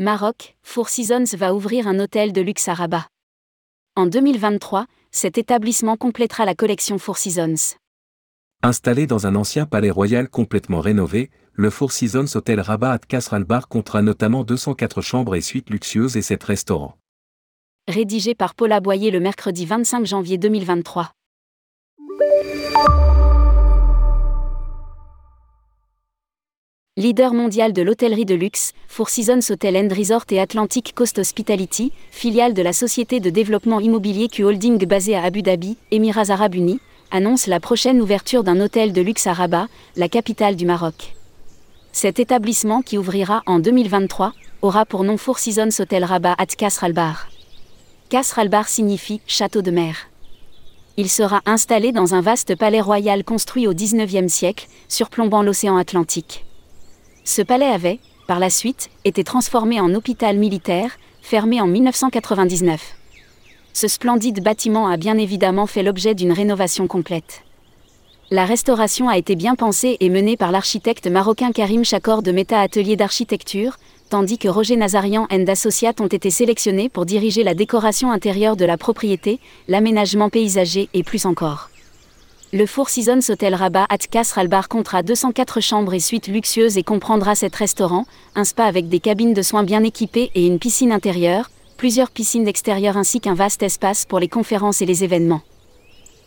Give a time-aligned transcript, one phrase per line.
[0.00, 3.06] Maroc, Four Seasons va ouvrir un hôtel de luxe à Rabat.
[3.96, 7.76] En 2023, cet établissement complétera la collection Four Seasons.
[8.62, 13.34] Installé dans un ancien palais royal complètement rénové, le Four Seasons Hotel Rabat at Kasr
[13.34, 16.96] Al-Bar comptera notamment 204 chambres et suites luxueuses et 7 restaurants.
[17.86, 21.12] Rédigé par Paula Boyer le mercredi 25 janvier 2023.
[26.96, 31.92] Leader mondial de l'hôtellerie de luxe, Four Seasons Hotel and Resort et Atlantic Coast Hospitality,
[32.10, 36.56] filiale de la société de développement immobilier Q Holding basée à Abu Dhabi, Émirats Arabes
[36.56, 36.80] Unis,
[37.12, 41.14] annonce la prochaine ouverture d'un hôtel de luxe à Rabat, la capitale du Maroc.
[41.92, 46.82] Cet établissement qui ouvrira en 2023 aura pour nom Four Seasons Hotel Rabat at Kasr
[46.82, 47.28] al-Bar.
[48.08, 50.08] Kasr al-Bar signifie château de mer.
[50.96, 56.44] Il sera installé dans un vaste palais royal construit au XIXe siècle, surplombant l'océan Atlantique.
[57.32, 62.96] Ce palais avait, par la suite, été transformé en hôpital militaire, fermé en 1999.
[63.72, 67.42] Ce splendide bâtiment a bien évidemment fait l'objet d'une rénovation complète.
[68.32, 72.58] La restauration a été bien pensée et menée par l'architecte marocain Karim Chakor de Meta
[72.60, 73.76] Atelier d'Architecture,
[74.08, 78.64] tandis que Roger Nazarian and Associates ont été sélectionnés pour diriger la décoration intérieure de
[78.64, 81.70] la propriété, l'aménagement paysager et plus encore.
[82.52, 86.82] Le Four Seasons Hotel Rabat at Kasr Al-Bar comptera 204 chambres et suites luxueuses et
[86.82, 90.90] comprendra sept restaurants, un spa avec des cabines de soins bien équipées et une piscine
[90.90, 95.42] intérieure, plusieurs piscines extérieures ainsi qu'un vaste espace pour les conférences et les événements.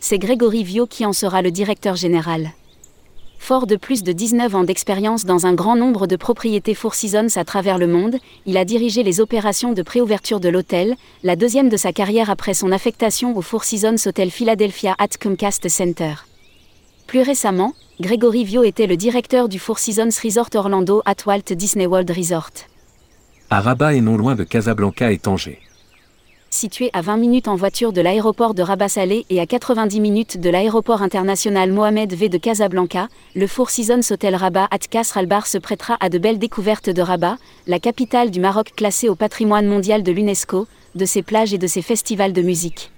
[0.00, 2.52] C'est Grégory Vio qui en sera le directeur général.
[3.44, 7.36] Fort de plus de 19 ans d'expérience dans un grand nombre de propriétés Four Seasons
[7.36, 11.68] à travers le monde, il a dirigé les opérations de préouverture de l'hôtel, la deuxième
[11.68, 16.14] de sa carrière après son affectation au Four Seasons Hotel Philadelphia at Comcast Center.
[17.06, 21.84] Plus récemment, Gregory Vio était le directeur du Four Seasons Resort Orlando at Walt Disney
[21.84, 22.64] World Resort.
[23.50, 25.60] À Rabat et non loin de Casablanca et Tanger
[26.54, 30.48] situé à 20 minutes en voiture de l'aéroport de Rabat-Salé et à 90 minutes de
[30.48, 35.58] l'aéroport international Mohamed V de Casablanca, le Four Seasons Hotel Rabat at Kasr Al-Bar se
[35.58, 40.02] prêtera à de belles découvertes de Rabat, la capitale du Maroc classée au patrimoine mondial
[40.02, 42.92] de l'UNESCO, de ses plages et de ses festivals de musique.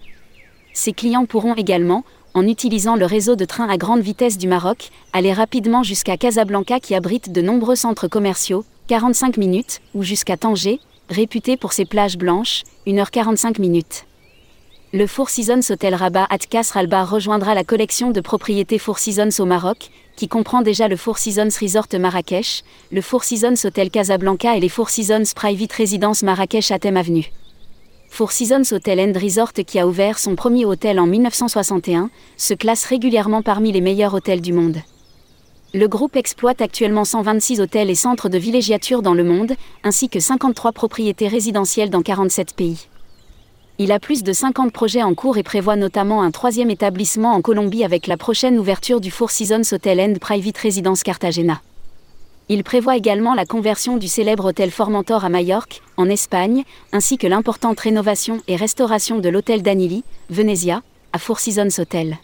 [0.75, 4.91] Ses clients pourront également, en utilisant le réseau de trains à grande vitesse du Maroc,
[5.15, 10.79] aller rapidement jusqu'à Casablanca qui abrite de nombreux centres commerciaux, 45 minutes, ou jusqu'à Tanger,
[11.09, 14.07] réputé pour ses plages blanches, 1h45 minutes.
[14.93, 19.45] Le Four Seasons Hotel Rabat at Kasr rejoindra la collection de propriétés Four Seasons au
[19.45, 24.61] Maroc, qui comprend déjà le Four Seasons Resort Marrakech, le Four Seasons Hotel Casablanca et
[24.61, 27.31] les Four Seasons Private Residence Marrakech à Avenue.
[28.09, 32.87] Four Seasons Hotel and Resort qui a ouvert son premier hôtel en 1961, se classe
[32.87, 34.79] régulièrement parmi les meilleurs hôtels du monde.
[35.77, 39.53] Le groupe exploite actuellement 126 hôtels et centres de villégiature dans le monde,
[39.85, 42.89] ainsi que 53 propriétés résidentielles dans 47 pays.
[43.77, 47.43] Il a plus de 50 projets en cours et prévoit notamment un troisième établissement en
[47.43, 51.61] Colombie avec la prochaine ouverture du Four Seasons Hotel and Private Residence Cartagena.
[52.49, 57.27] Il prévoit également la conversion du célèbre hôtel Formentor à Majorque, en Espagne, ainsi que
[57.27, 60.81] l'importante rénovation et restauration de l'hôtel Danili, Venezia,
[61.13, 62.17] à Four Seasons Hotel.